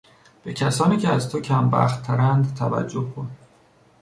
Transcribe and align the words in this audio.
به 0.43 0.53
کسانی 0.53 0.97
که 0.97 1.09
از 1.09 1.29
تو 1.29 1.41
کمبختترند 1.41 2.55
توجه 2.55 3.05
کن. 3.15 3.31